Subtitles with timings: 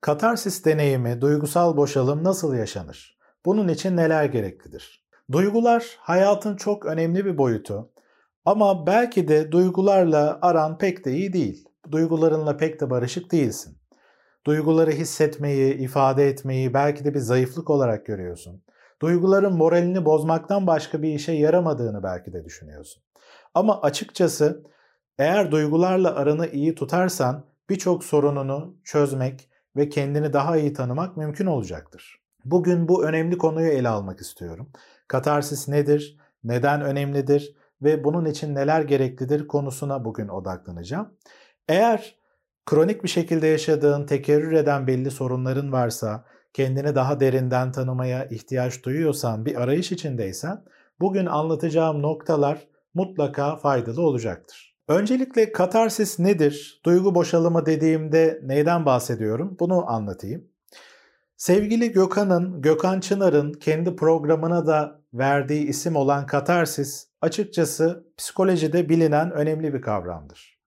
[0.00, 3.18] Katarsis deneyimi, duygusal boşalım nasıl yaşanır?
[3.44, 5.04] Bunun için neler gereklidir?
[5.32, 7.90] Duygular hayatın çok önemli bir boyutu.
[8.44, 11.68] Ama belki de duygularla aran pek de iyi değil.
[11.90, 13.78] Duygularınla pek de barışık değilsin.
[14.46, 18.62] Duyguları hissetmeyi, ifade etmeyi belki de bir zayıflık olarak görüyorsun.
[19.02, 23.02] Duyguların moralini bozmaktan başka bir işe yaramadığını belki de düşünüyorsun.
[23.54, 24.64] Ama açıkçası
[25.18, 32.20] eğer duygularla aranı iyi tutarsan birçok sorununu çözmek ve kendini daha iyi tanımak mümkün olacaktır.
[32.44, 34.70] Bugün bu önemli konuyu ele almak istiyorum.
[35.08, 36.16] Katarsis nedir?
[36.44, 37.56] Neden önemlidir?
[37.82, 41.14] Ve bunun için neler gereklidir konusuna bugün odaklanacağım.
[41.68, 42.14] Eğer
[42.66, 49.46] kronik bir şekilde yaşadığın, tekerrür eden belli sorunların varsa, kendini daha derinden tanımaya ihtiyaç duyuyorsan,
[49.46, 50.64] bir arayış içindeysen,
[51.00, 54.69] bugün anlatacağım noktalar mutlaka faydalı olacaktır.
[54.90, 56.80] Öncelikle katarsis nedir?
[56.84, 59.56] Duygu boşalımı dediğimde neyden bahsediyorum?
[59.60, 60.44] Bunu anlatayım.
[61.36, 69.74] Sevgili Gökhan'ın, Gökhan Çınar'ın kendi programına da verdiği isim olan katarsis açıkçası psikolojide bilinen önemli
[69.74, 70.58] bir kavramdır.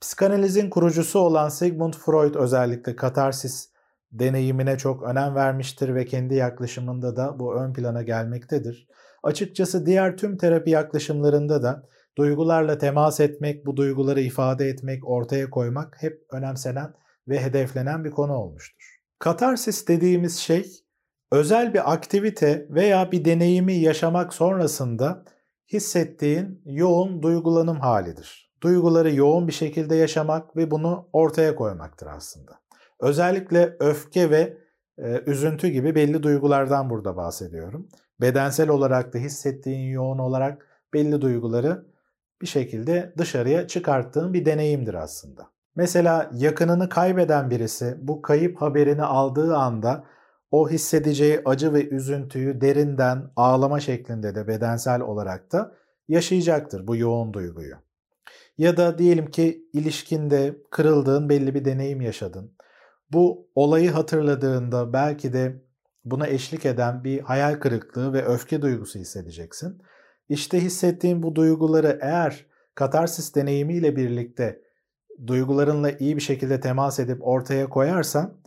[0.00, 3.70] Psikanalizin kurucusu olan Sigmund Freud özellikle katarsis
[4.12, 8.88] deneyimine çok önem vermiştir ve kendi yaklaşımında da bu ön plana gelmektedir.
[9.22, 11.82] Açıkçası diğer tüm terapi yaklaşımlarında da
[12.18, 16.94] duygularla temas etmek, bu duyguları ifade etmek, ortaya koymak hep önemsenen
[17.28, 18.98] ve hedeflenen bir konu olmuştur.
[19.18, 20.66] Katarsis dediğimiz şey
[21.32, 25.24] özel bir aktivite veya bir deneyimi yaşamak sonrasında
[25.72, 28.52] hissettiğin yoğun duygulanım halidir.
[28.62, 32.52] Duyguları yoğun bir şekilde yaşamak ve bunu ortaya koymaktır aslında.
[33.00, 34.56] Özellikle öfke ve
[34.98, 37.88] e, üzüntü gibi belli duygulardan burada bahsediyorum.
[38.20, 41.86] Bedensel olarak da hissettiğin yoğun olarak belli duyguları
[42.42, 45.50] bir şekilde dışarıya çıkarttığın bir deneyimdir aslında.
[45.76, 50.04] Mesela yakınını kaybeden birisi bu kayıp haberini aldığı anda
[50.50, 55.74] o hissedeceği acı ve üzüntüyü derinden ağlama şeklinde de bedensel olarak da
[56.08, 57.74] yaşayacaktır bu yoğun duyguyu.
[58.58, 62.56] Ya da diyelim ki ilişkinde kırıldığın belli bir deneyim yaşadın.
[63.12, 65.62] Bu olayı hatırladığında belki de
[66.04, 69.82] buna eşlik eden bir hayal kırıklığı ve öfke duygusu hissedeceksin.
[70.28, 74.62] İşte hissettiğin bu duyguları eğer katarsis deneyimiyle birlikte
[75.26, 78.42] duygularınla iyi bir şekilde temas edip ortaya koyarsan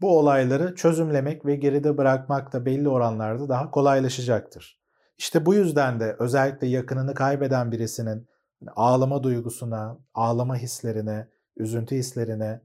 [0.00, 4.82] bu olayları çözümlemek ve geride bırakmak da belli oranlarda daha kolaylaşacaktır.
[5.18, 8.28] İşte bu yüzden de özellikle yakınını kaybeden birisinin
[8.76, 12.60] ağlama duygusuna, ağlama hislerine, üzüntü hislerine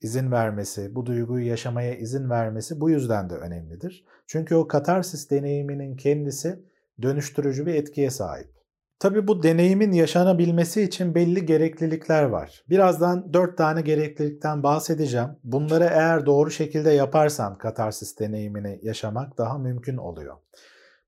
[0.00, 4.04] izin vermesi, bu duyguyu yaşamaya izin vermesi bu yüzden de önemlidir.
[4.26, 6.64] Çünkü o katarsis deneyiminin kendisi
[7.02, 8.62] dönüştürücü bir etkiye sahip.
[8.98, 12.64] Tabi bu deneyimin yaşanabilmesi için belli gereklilikler var.
[12.70, 15.28] Birazdan 4 tane gereklilikten bahsedeceğim.
[15.44, 20.36] Bunları eğer doğru şekilde yaparsan katarsis deneyimini yaşamak daha mümkün oluyor.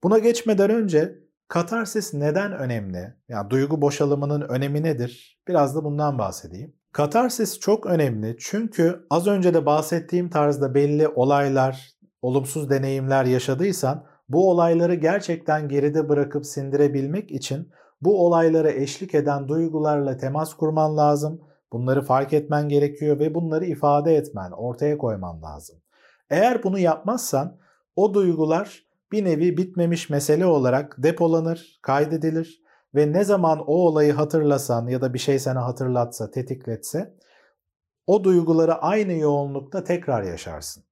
[0.03, 1.19] Buna geçmeden önce
[1.49, 3.15] katarsis neden önemli?
[3.29, 5.41] Yani duygu boşalımının önemi nedir?
[5.49, 6.75] Biraz da bundan bahsedeyim.
[6.93, 11.91] Katarsis çok önemli çünkü az önce de bahsettiğim tarzda belli olaylar,
[12.23, 20.17] olumsuz deneyimler yaşadıysan bu olayları gerçekten geride bırakıp sindirebilmek için bu olaylara eşlik eden duygularla
[20.17, 21.41] temas kurman lazım.
[21.73, 25.77] Bunları fark etmen gerekiyor ve bunları ifade etmen, ortaya koyman lazım.
[26.31, 27.59] Eğer bunu yapmazsan
[27.97, 32.63] o duygular bir nevi bitmemiş mesele olarak depolanır, kaydedilir
[32.95, 37.15] ve ne zaman o olayı hatırlasan ya da bir şey sana hatırlatsa, tetikletse
[38.07, 40.85] o duyguları aynı yoğunlukta tekrar yaşarsın.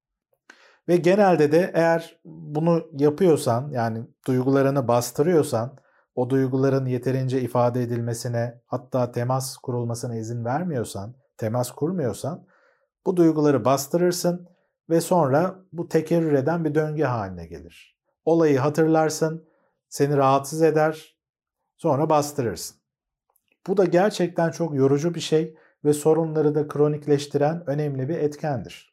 [0.89, 5.79] Ve genelde de eğer bunu yapıyorsan yani duygularını bastırıyorsan
[6.15, 12.47] o duyguların yeterince ifade edilmesine hatta temas kurulmasına izin vermiyorsan, temas kurmuyorsan
[13.07, 14.49] bu duyguları bastırırsın
[14.91, 17.99] ve sonra bu tekerrür eden bir döngü haline gelir.
[18.25, 19.49] Olayı hatırlarsın,
[19.89, 21.17] seni rahatsız eder,
[21.77, 22.77] sonra bastırırsın.
[23.67, 28.92] Bu da gerçekten çok yorucu bir şey ve sorunları da kronikleştiren önemli bir etkendir.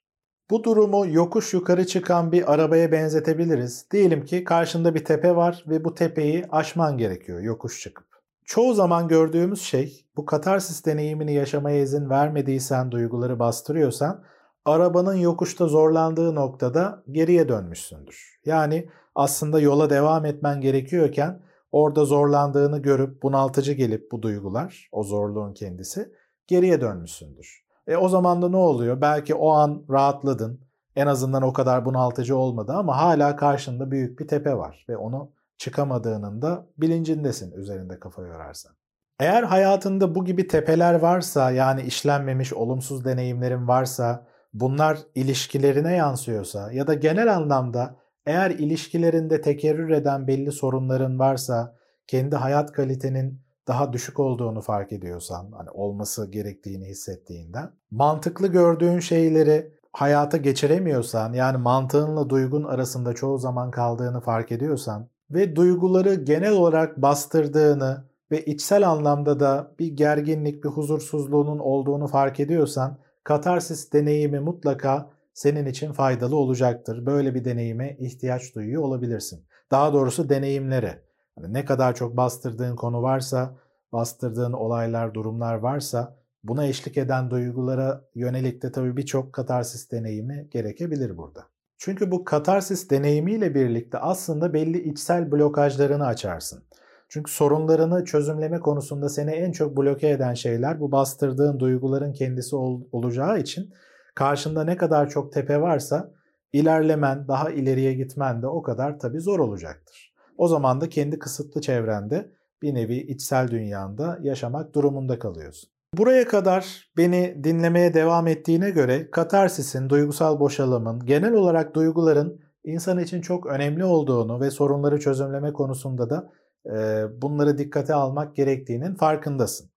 [0.49, 3.85] Bu durumu yokuş yukarı çıkan bir arabaya benzetebiliriz.
[3.91, 8.07] Diyelim ki karşında bir tepe var ve bu tepeyi aşman gerekiyor yokuş çıkıp.
[8.45, 14.23] Çoğu zaman gördüğümüz şey bu katarsis deneyimini yaşamaya izin vermediysen, duyguları bastırıyorsan
[14.65, 18.39] arabanın yokuşta zorlandığı noktada geriye dönmüşsündür.
[18.45, 21.41] Yani aslında yola devam etmen gerekiyorken
[21.71, 26.11] orada zorlandığını görüp bunaltıcı gelip bu duygular, o zorluğun kendisi
[26.47, 27.68] geriye dönmüşsündür.
[27.89, 29.01] E o zaman da ne oluyor?
[29.01, 30.61] Belki o an rahatladın.
[30.95, 35.31] En azından o kadar bunaltıcı olmadı ama hala karşında büyük bir tepe var ve onu
[35.57, 38.71] çıkamadığının da bilincindesin üzerinde kafa yorarsan.
[39.19, 46.87] Eğer hayatında bu gibi tepeler varsa yani işlenmemiş olumsuz deneyimlerin varsa bunlar ilişkilerine yansıyorsa ya
[46.87, 47.95] da genel anlamda
[48.25, 51.75] eğer ilişkilerinde tekerrür eden belli sorunların varsa,
[52.07, 59.71] kendi hayat kalitenin daha düşük olduğunu fark ediyorsan, hani olması gerektiğini hissettiğinden, mantıklı gördüğün şeyleri
[59.93, 67.01] hayata geçiremiyorsan, yani mantığınla duygun arasında çoğu zaman kaldığını fark ediyorsan ve duyguları genel olarak
[67.01, 75.09] bastırdığını ve içsel anlamda da bir gerginlik, bir huzursuzluğunun olduğunu fark ediyorsan, katarsis deneyimi mutlaka
[75.33, 77.05] senin için faydalı olacaktır.
[77.05, 79.45] Böyle bir deneyime ihtiyaç duyuyor olabilirsin.
[79.71, 81.08] Daha doğrusu deneyimlere.
[81.41, 83.55] Hani ne kadar çok bastırdığın konu varsa,
[83.93, 91.17] bastırdığın olaylar, durumlar varsa buna eşlik eden duygulara yönelik de tabii birçok katarsis deneyimi gerekebilir
[91.17, 91.45] burada.
[91.77, 96.63] Çünkü bu katarsis deneyimiyle birlikte aslında belli içsel blokajlarını açarsın.
[97.09, 102.81] Çünkü sorunlarını çözümleme konusunda seni en çok bloke eden şeyler bu bastırdığın duyguların kendisi ol,
[102.91, 103.73] olacağı için
[104.15, 106.11] karşında ne kadar çok tepe varsa
[106.53, 110.08] ilerlemen, daha ileriye gitmen de o kadar tabii zor olacaktır.
[110.39, 112.31] O zaman da kendi kısıtlı çevrende
[112.61, 115.69] bir nevi içsel dünyanda yaşamak durumunda kalıyorsun.
[115.93, 123.21] Buraya kadar beni dinlemeye devam ettiğine göre katarsisin, duygusal boşalımın, genel olarak duyguların insan için
[123.21, 126.31] çok önemli olduğunu ve sorunları çözümleme konusunda da
[126.65, 129.69] e, bunları dikkate almak gerektiğinin farkındasın.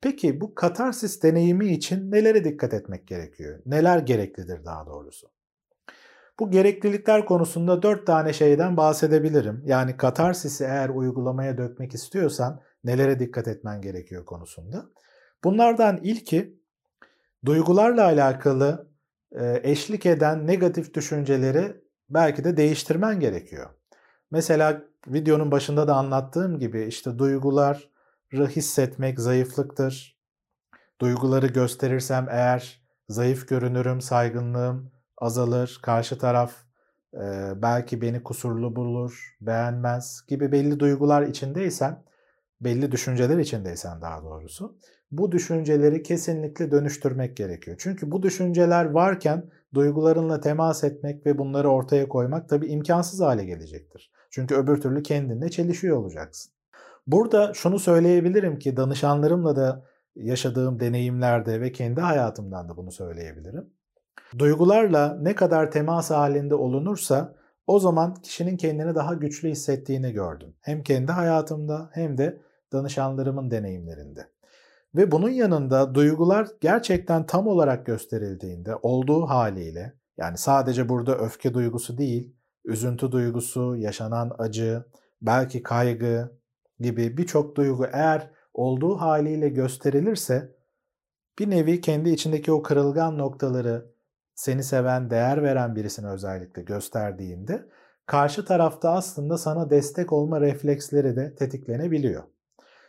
[0.00, 3.58] Peki bu katarsis deneyimi için nelere dikkat etmek gerekiyor?
[3.66, 5.26] Neler gereklidir daha doğrusu?
[6.40, 9.62] Bu gereklilikler konusunda dört tane şeyden bahsedebilirim.
[9.64, 14.86] Yani katarsisi eğer uygulamaya dökmek istiyorsan nelere dikkat etmen gerekiyor konusunda.
[15.44, 16.60] Bunlardan ilki
[17.44, 18.88] duygularla alakalı
[19.62, 21.76] eşlik eden negatif düşünceleri
[22.10, 23.70] belki de değiştirmen gerekiyor.
[24.30, 27.78] Mesela videonun başında da anlattığım gibi işte duyguları
[28.32, 30.18] hissetmek zayıflıktır.
[31.00, 34.91] Duyguları gösterirsem eğer zayıf görünürüm, saygınlığım
[35.22, 36.52] azalır, karşı taraf
[37.14, 42.04] e, belki beni kusurlu bulur, beğenmez gibi belli duygular içindeysen,
[42.60, 44.78] belli düşünceler içindeysen daha doğrusu,
[45.10, 47.76] bu düşünceleri kesinlikle dönüştürmek gerekiyor.
[47.80, 54.12] Çünkü bu düşünceler varken duygularınla temas etmek ve bunları ortaya koymak tabii imkansız hale gelecektir.
[54.30, 56.52] Çünkü öbür türlü kendinle çelişiyor olacaksın.
[57.06, 59.84] Burada şunu söyleyebilirim ki danışanlarımla da
[60.16, 63.70] yaşadığım deneyimlerde ve kendi hayatımdan da bunu söyleyebilirim.
[64.38, 67.34] Duygularla ne kadar temas halinde olunursa
[67.66, 70.54] o zaman kişinin kendini daha güçlü hissettiğini gördüm.
[70.60, 72.40] Hem kendi hayatımda hem de
[72.72, 74.28] danışanlarımın deneyimlerinde.
[74.94, 81.98] Ve bunun yanında duygular gerçekten tam olarak gösterildiğinde olduğu haliyle yani sadece burada öfke duygusu
[81.98, 84.84] değil, üzüntü duygusu, yaşanan acı,
[85.22, 86.38] belki kaygı
[86.80, 90.56] gibi birçok duygu eğer olduğu haliyle gösterilirse
[91.38, 93.91] bir nevi kendi içindeki o kırılgan noktaları
[94.34, 97.66] seni seven, değer veren birisine özellikle gösterdiğinde
[98.06, 102.22] karşı tarafta aslında sana destek olma refleksleri de tetiklenebiliyor.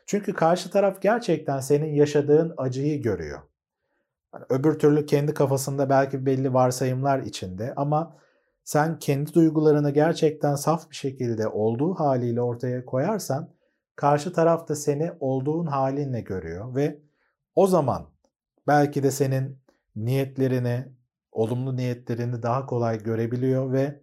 [0.05, 3.39] Çünkü karşı taraf gerçekten senin yaşadığın acıyı görüyor.
[4.33, 8.17] Yani öbür türlü kendi kafasında belki belli varsayımlar içinde ama
[8.63, 13.49] sen kendi duygularını gerçekten saf bir şekilde olduğu haliyle ortaya koyarsan
[13.95, 16.99] karşı taraf da seni olduğun halinle görüyor ve
[17.55, 18.05] o zaman
[18.67, 19.57] belki de senin
[19.95, 20.85] niyetlerini,
[21.33, 24.01] olumlu niyetlerini daha kolay görebiliyor ve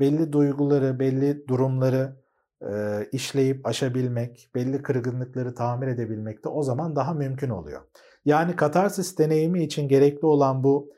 [0.00, 2.16] belli duyguları, belli durumları
[2.62, 7.80] e, işleyip aşabilmek, belli kırgınlıkları tamir edebilmek de o zaman daha mümkün oluyor.
[8.24, 10.92] Yani katarsis deneyimi için gerekli olan bu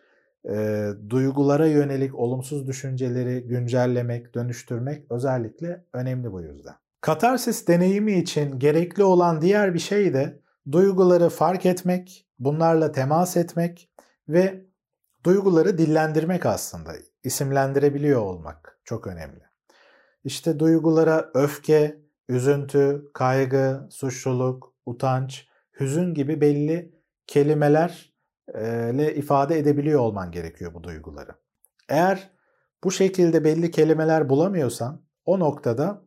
[0.49, 6.75] e, duygulara yönelik olumsuz düşünceleri güncellemek, dönüştürmek özellikle önemli bu yüzden.
[7.01, 10.41] Katarsis deneyimi için gerekli olan diğer bir şey de
[10.73, 13.91] duyguları fark etmek, bunlarla temas etmek
[14.29, 14.70] ve
[15.25, 16.93] duyguları dillendirmek aslında.
[17.25, 19.43] isimlendirebiliyor olmak çok önemli.
[20.25, 25.49] İşte duygulara öfke, üzüntü, kaygı, suçluluk, utanç,
[25.81, 26.95] hüzün gibi belli
[27.27, 31.31] kelimelerle ifade edebiliyor olman gerekiyor bu duyguları.
[31.89, 32.31] Eğer
[32.85, 36.03] bu şekilde belli kelimeler bulamıyorsan o noktada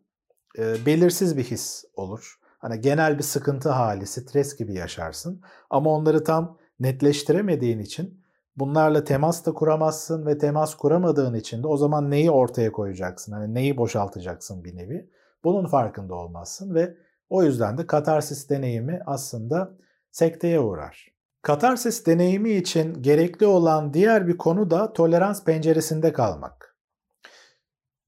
[0.57, 2.39] e, belirsiz bir his olur.
[2.59, 5.41] Hani genel bir sıkıntı hali, stres gibi yaşarsın.
[5.69, 8.22] Ama onları tam netleştiremediğin için
[8.55, 13.31] bunlarla temas da kuramazsın ve temas kuramadığın için de o zaman neyi ortaya koyacaksın?
[13.31, 15.09] Hani neyi boşaltacaksın bir nevi?
[15.43, 16.97] Bunun farkında olmazsın ve
[17.29, 19.77] o yüzden de katarsis deneyimi aslında
[20.11, 21.13] sekteye uğrar.
[21.41, 26.77] Katarsis deneyimi için gerekli olan diğer bir konu da tolerans penceresinde kalmak.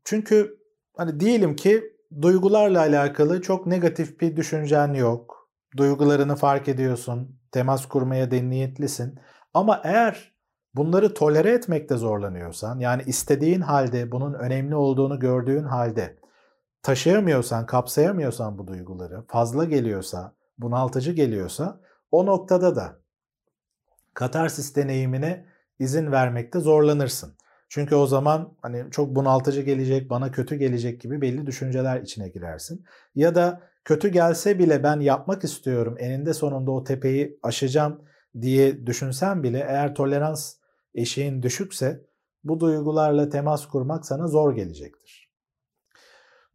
[0.03, 0.59] Çünkü
[0.97, 1.83] hani diyelim ki
[2.21, 5.49] duygularla alakalı çok negatif bir düşüncen yok.
[5.77, 9.19] Duygularını fark ediyorsun, temas kurmaya niyetlisin.
[9.53, 10.34] Ama eğer
[10.75, 16.15] bunları tolere etmekte zorlanıyorsan, yani istediğin halde bunun önemli olduğunu gördüğün halde
[16.83, 21.79] taşıyamıyorsan, kapsayamıyorsan bu duyguları, fazla geliyorsa, bunaltıcı geliyorsa
[22.11, 22.99] o noktada da
[24.13, 25.45] katarsis deneyimine
[25.79, 27.35] izin vermekte zorlanırsın.
[27.69, 32.85] Çünkü o zaman hani çok bunaltıcı gelecek, bana kötü gelecek gibi belli düşünceler içine girersin.
[33.15, 38.01] Ya da kötü gelse bile ben yapmak istiyorum, eninde sonunda o tepeyi aşacağım
[38.41, 40.55] diye düşünsen bile eğer tolerans
[40.95, 42.05] eşiğin düşükse
[42.43, 45.25] bu duygularla temas kurmak sana zor gelecektir.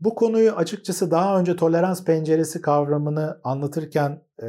[0.01, 4.47] Bu konuyu açıkçası daha önce tolerans penceresi kavramını anlatırken e,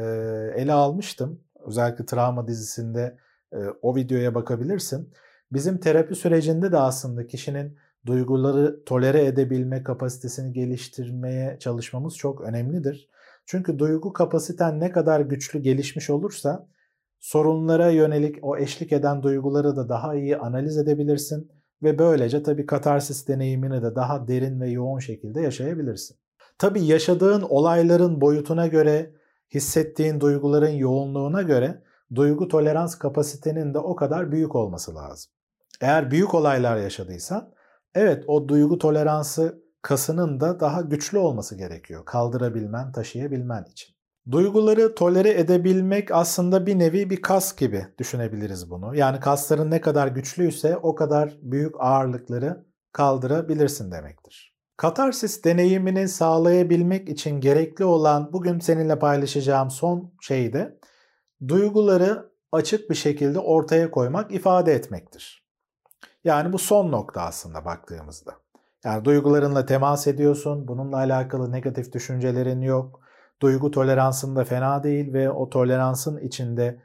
[0.56, 1.40] ele almıştım.
[1.66, 3.18] Özellikle travma dizisinde
[3.52, 5.12] e, o videoya bakabilirsin.
[5.52, 13.08] Bizim terapi sürecinde de aslında kişinin duyguları tolere edebilme kapasitesini geliştirmeye çalışmamız çok önemlidir.
[13.46, 16.68] Çünkü duygu kapasiten ne kadar güçlü gelişmiş olursa
[17.22, 21.50] sorunlara yönelik o eşlik eden duyguları da daha iyi analiz edebilirsin
[21.82, 26.16] ve böylece tabii katarsis deneyimini de daha derin ve yoğun şekilde yaşayabilirsin.
[26.58, 29.12] Tabii yaşadığın olayların boyutuna göre,
[29.54, 31.82] hissettiğin duyguların yoğunluğuna göre
[32.14, 35.32] duygu tolerans kapasitenin de o kadar büyük olması lazım.
[35.80, 37.52] Eğer büyük olaylar yaşadıysan
[37.94, 43.91] evet o duygu toleransı kasının da daha güçlü olması gerekiyor kaldırabilmen, taşıyabilmen için.
[44.30, 48.96] Duyguları tolere edebilmek aslında bir nevi bir kas gibi düşünebiliriz bunu.
[48.96, 54.56] Yani kasların ne kadar güçlüyse o kadar büyük ağırlıkları kaldırabilirsin demektir.
[54.76, 60.78] Katarsis deneyimini sağlayabilmek için gerekli olan bugün seninle paylaşacağım son şey de
[61.48, 65.46] duyguları açık bir şekilde ortaya koymak, ifade etmektir.
[66.24, 68.32] Yani bu son nokta aslında baktığımızda.
[68.84, 73.01] Yani duygularınla temas ediyorsun, bununla alakalı negatif düşüncelerin yok,
[73.42, 76.78] duygu toleransın da fena değil ve o toleransın içinde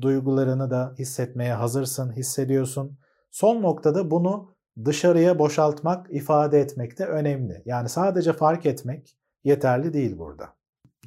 [0.00, 2.98] duygularını da hissetmeye hazırsın, hissediyorsun.
[3.30, 4.54] Son noktada bunu
[4.84, 7.62] dışarıya boşaltmak, ifade etmek de önemli.
[7.64, 10.48] Yani sadece fark etmek yeterli değil burada.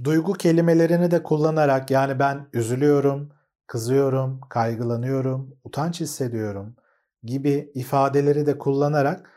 [0.03, 3.31] Duygu kelimelerini de kullanarak yani ben üzülüyorum,
[3.67, 6.75] kızıyorum, kaygılanıyorum, utanç hissediyorum
[7.23, 9.29] gibi ifadeleri de kullanarak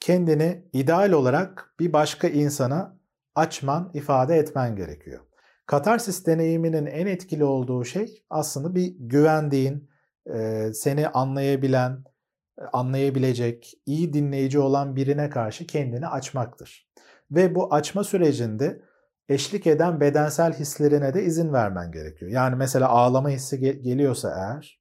[0.00, 2.97] kendini ideal olarak bir başka insana
[3.38, 5.20] açman, ifade etmen gerekiyor.
[5.66, 9.90] Katarsis deneyiminin en etkili olduğu şey aslında bir güvendiğin,
[10.72, 12.04] seni anlayabilen,
[12.72, 16.88] anlayabilecek, iyi dinleyici olan birine karşı kendini açmaktır.
[17.30, 18.82] Ve bu açma sürecinde
[19.28, 22.30] eşlik eden bedensel hislerine de izin vermen gerekiyor.
[22.30, 24.80] Yani mesela ağlama hissi geliyorsa eğer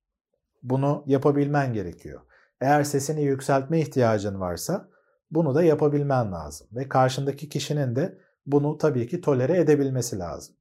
[0.63, 2.21] bunu yapabilmen gerekiyor.
[2.61, 4.89] Eğer sesini yükseltme ihtiyacın varsa
[5.31, 6.67] bunu da yapabilmen lazım.
[6.71, 10.55] Ve karşındaki kişinin de bunu tabii ki tolere edebilmesi lazım.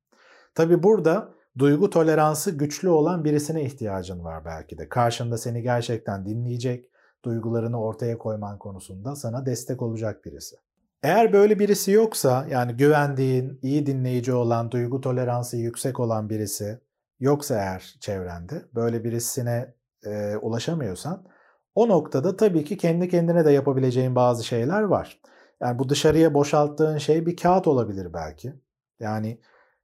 [0.55, 1.29] Tabii burada
[1.59, 4.89] duygu toleransı güçlü olan birisine ihtiyacın var belki de.
[4.89, 6.91] Karşında seni gerçekten dinleyecek,
[7.25, 10.57] duygularını ortaya koyman konusunda sana destek olacak birisi.
[11.03, 16.81] Eğer böyle birisi yoksa yani güvendiğin, iyi dinleyici olan, duygu toleransı yüksek olan birisi
[17.21, 19.75] yoksa eğer çevrende böyle birisine
[20.07, 21.27] e, ulaşamıyorsan
[21.75, 25.21] o noktada tabii ki kendi kendine de yapabileceğin bazı şeyler var.
[25.61, 28.55] Yani bu dışarıya boşalttığın şey bir kağıt olabilir belki.
[29.01, 29.41] Yani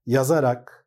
[0.07, 0.87] yazarak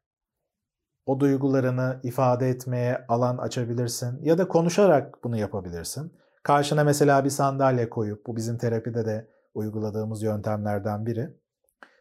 [1.05, 6.13] o duygularını ifade etmeye alan açabilirsin ya da konuşarak bunu yapabilirsin.
[6.43, 11.29] Karşına mesela bir sandalye koyup bu bizim terapide de uyguladığımız yöntemlerden biri.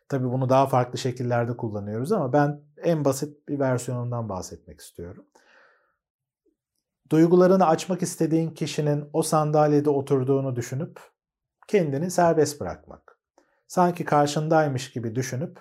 [0.09, 5.25] Tabii bunu daha farklı şekillerde kullanıyoruz ama ben en basit bir versiyonundan bahsetmek istiyorum.
[7.11, 11.01] Duygularını açmak istediğin kişinin o sandalyede oturduğunu düşünüp
[11.69, 13.19] kendini serbest bırakmak.
[13.67, 15.61] Sanki karşındaymış gibi düşünüp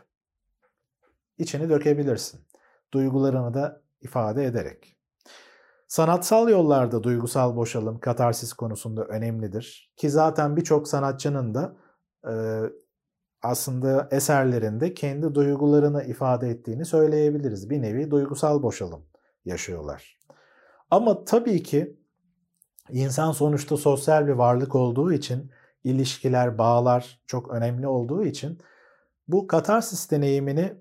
[1.38, 2.48] içini dökebilirsin.
[2.94, 4.98] Duygularını da ifade ederek.
[5.88, 9.94] Sanatsal yollarda duygusal boşalım, katarsis konusunda önemlidir.
[9.98, 11.76] Ki zaten birçok sanatçının da
[12.30, 12.34] e,
[13.42, 17.70] aslında eserlerinde kendi duygularını ifade ettiğini söyleyebiliriz.
[17.70, 19.06] Bir nevi duygusal boşalım
[19.46, 20.20] yaşıyorlar.
[20.92, 21.98] Ama tabii ki
[22.90, 25.52] insan sonuçta sosyal bir varlık olduğu için
[25.84, 28.60] ilişkiler, bağlar çok önemli olduğu için
[29.28, 30.74] bu katarsis deneyimini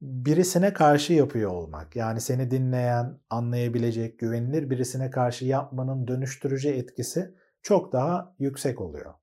[0.00, 1.96] birisine karşı yapıyor olmak.
[1.96, 9.14] Yani seni dinleyen, anlayabilecek, güvenilir birisine karşı yapmanın dönüştürücü etkisi çok daha yüksek oluyor.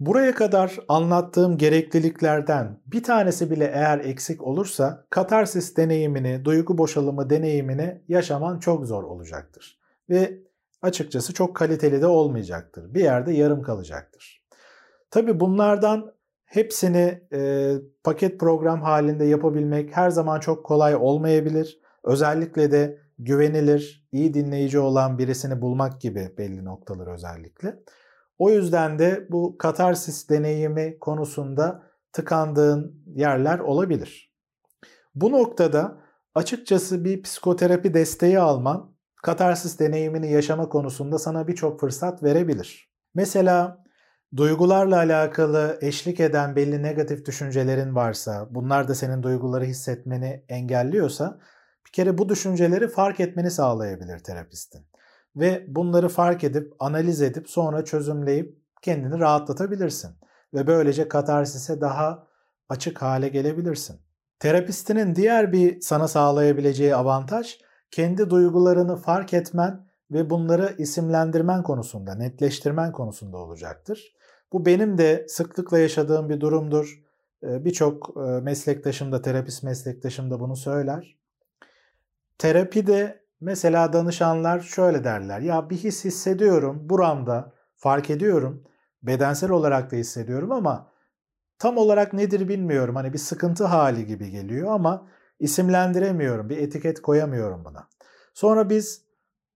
[0.00, 8.02] Buraya kadar anlattığım gerekliliklerden bir tanesi bile eğer eksik olursa katarsis deneyimini, duygu boşalımı deneyimini
[8.08, 9.78] yaşaman çok zor olacaktır.
[10.10, 10.38] Ve
[10.82, 12.94] açıkçası çok kaliteli de olmayacaktır.
[12.94, 14.43] Bir yerde yarım kalacaktır.
[15.14, 17.72] Tabi bunlardan hepsini e,
[18.04, 21.80] paket program halinde yapabilmek her zaman çok kolay olmayabilir.
[22.04, 27.78] Özellikle de güvenilir, iyi dinleyici olan birisini bulmak gibi belli noktalar özellikle.
[28.38, 34.34] O yüzden de bu katarsis deneyimi konusunda tıkandığın yerler olabilir.
[35.14, 35.96] Bu noktada
[36.34, 42.90] açıkçası bir psikoterapi desteği alman katarsis deneyimini yaşama konusunda sana birçok fırsat verebilir.
[43.14, 43.83] Mesela
[44.36, 51.38] duygularla alakalı eşlik eden belli negatif düşüncelerin varsa, bunlar da senin duyguları hissetmeni engelliyorsa
[51.86, 54.86] bir kere bu düşünceleri fark etmeni sağlayabilir terapistin.
[55.36, 60.10] Ve bunları fark edip, analiz edip sonra çözümleyip kendini rahatlatabilirsin.
[60.54, 62.26] Ve böylece katarsise daha
[62.68, 64.00] açık hale gelebilirsin.
[64.38, 67.58] Terapistinin diğer bir sana sağlayabileceği avantaj
[67.90, 74.14] kendi duygularını fark etmen ve bunları isimlendirmen konusunda, netleştirmen konusunda olacaktır.
[74.54, 77.02] Bu benim de sıklıkla yaşadığım bir durumdur.
[77.42, 81.18] Ee, birçok e, meslektaşım da, terapist meslektaşım da bunu söyler.
[82.38, 85.40] Terapide mesela danışanlar şöyle derler.
[85.40, 88.64] Ya bir his hissediyorum buramda, fark ediyorum.
[89.02, 90.90] Bedensel olarak da hissediyorum ama
[91.58, 92.96] tam olarak nedir bilmiyorum.
[92.96, 95.08] Hani bir sıkıntı hali gibi geliyor ama
[95.40, 96.48] isimlendiremiyorum.
[96.48, 97.88] Bir etiket koyamıyorum buna.
[98.34, 99.03] Sonra biz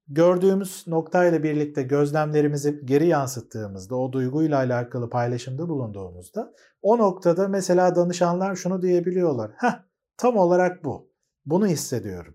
[0.08, 8.56] gördüğümüz noktayla birlikte gözlemlerimizi geri yansıttığımızda, o duyguyla alakalı paylaşımda bulunduğumuzda o noktada mesela danışanlar
[8.56, 9.50] şunu diyebiliyorlar.
[9.56, 9.82] Heh,
[10.16, 11.10] tam olarak bu.
[11.46, 12.34] Bunu hissediyorum.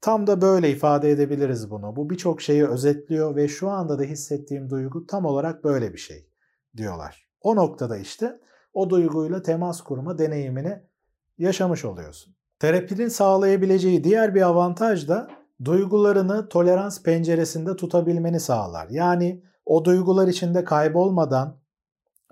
[0.00, 1.96] Tam da böyle ifade edebiliriz bunu.
[1.96, 6.28] Bu birçok şeyi özetliyor ve şu anda da hissettiğim duygu tam olarak böyle bir şey
[6.76, 7.28] diyorlar.
[7.40, 8.40] O noktada işte
[8.72, 10.82] o duyguyla temas kurma deneyimini
[11.38, 12.34] yaşamış oluyorsun.
[12.58, 15.30] Terapinin sağlayabileceği diğer bir avantaj da
[15.64, 18.88] duygularını tolerans penceresinde tutabilmeni sağlar.
[18.90, 21.60] Yani o duygular içinde kaybolmadan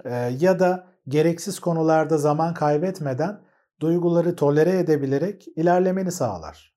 [0.05, 3.41] e, ya da gereksiz konularda zaman kaybetmeden
[3.81, 6.73] duyguları tolere edebilerek ilerlemeni sağlar.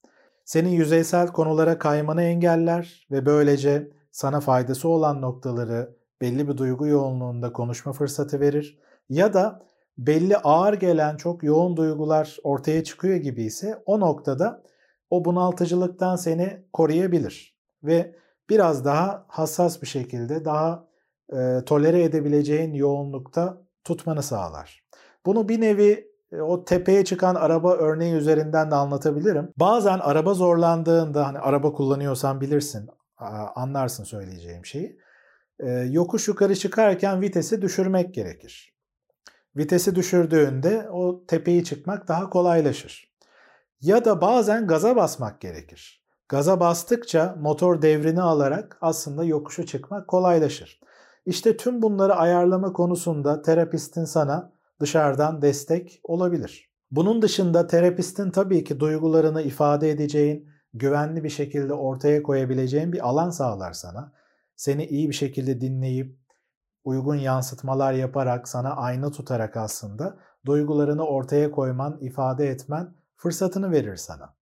[0.45, 7.53] Senin yüzeysel konulara kaymanı engeller ve böylece sana faydası olan noktaları belli bir duygu yoğunluğunda
[7.53, 9.65] konuşma fırsatı verir ya da
[9.97, 14.63] belli ağır gelen çok yoğun duygular ortaya çıkıyor gibi ise o noktada
[15.09, 18.15] o bunaltıcılıktan seni koruyabilir ve
[18.49, 20.87] biraz daha hassas bir şekilde daha
[21.33, 24.83] e, tolere edebileceğin yoğunlukta tutmanı sağlar.
[25.25, 29.49] Bunu bir nevi e, o tepeye çıkan araba örneği üzerinden de anlatabilirim.
[29.57, 32.89] Bazen araba zorlandığında hani araba kullanıyorsan bilirsin,
[33.55, 34.99] anlarsın söyleyeceğim şeyi.
[35.59, 38.75] E, yokuş yukarı çıkarken vitesi düşürmek gerekir.
[39.57, 43.14] Vitesi düşürdüğünde o tepeyi çıkmak daha kolaylaşır.
[43.81, 46.05] Ya da bazen gaza basmak gerekir.
[46.29, 50.79] Gaza bastıkça motor devrini alarak aslında yokuşu çıkmak kolaylaşır.
[51.25, 56.69] İşte tüm bunları ayarlama konusunda terapistin sana dışarıdan destek olabilir.
[56.91, 63.29] Bunun dışında terapistin tabii ki duygularını ifade edeceğin, güvenli bir şekilde ortaya koyabileceğin bir alan
[63.29, 64.13] sağlar sana.
[64.55, 66.19] Seni iyi bir şekilde dinleyip
[66.83, 74.35] uygun yansıtmalar yaparak, sana ayna tutarak aslında duygularını ortaya koyman, ifade etmen fırsatını verir sana.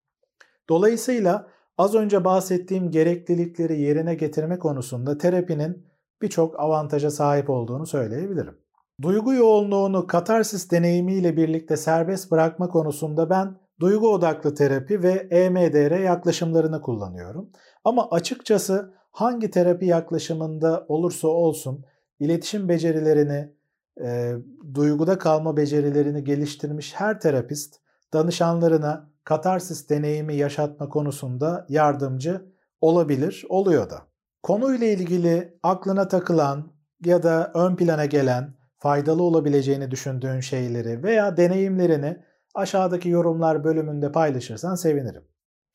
[0.70, 5.88] Dolayısıyla az önce bahsettiğim gereklilikleri yerine getirme konusunda terapinin
[6.22, 8.58] birçok avantaja sahip olduğunu söyleyebilirim.
[9.02, 16.82] Duygu yoğunluğunu katarsis deneyimiyle birlikte serbest bırakma konusunda ben duygu odaklı terapi ve EMDR yaklaşımlarını
[16.82, 17.50] kullanıyorum.
[17.84, 21.86] Ama açıkçası hangi terapi yaklaşımında olursa olsun
[22.20, 23.54] iletişim becerilerini,
[24.02, 24.34] e,
[24.74, 27.83] duyguda kalma becerilerini geliştirmiş her terapist
[28.14, 34.02] danışanlarına katarsis deneyimi yaşatma konusunda yardımcı olabilir, oluyor da.
[34.44, 36.74] Konuyla ilgili aklına takılan
[37.06, 42.24] ya da ön plana gelen faydalı olabileceğini düşündüğün şeyleri veya deneyimlerini
[42.56, 45.24] aşağıdaki yorumlar bölümünde paylaşırsan sevinirim.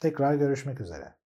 [0.01, 1.18] Tekrar görüşmek üzere.